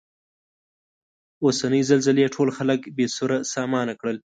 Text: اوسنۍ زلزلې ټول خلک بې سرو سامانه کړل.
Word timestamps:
اوسنۍ 1.45 1.81
زلزلې 1.89 2.25
ټول 2.35 2.49
خلک 2.57 2.79
بې 2.95 3.05
سرو 3.15 3.37
سامانه 3.53 3.93
کړل. 3.99 4.17